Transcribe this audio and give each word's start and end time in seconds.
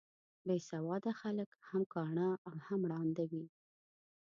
بې 0.45 0.55
سواده 0.69 1.11
خلک 1.21 1.49
هم 1.67 1.81
کاڼه 1.93 2.29
او 2.47 2.55
هم 2.67 2.81
ړانده 2.91 3.25
دي. 3.31 3.43